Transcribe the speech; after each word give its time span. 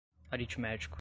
aritmético 0.31 0.89